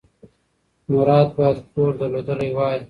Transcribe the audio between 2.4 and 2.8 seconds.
وای.